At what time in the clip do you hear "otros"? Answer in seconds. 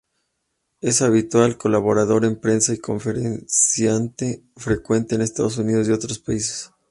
5.91-6.17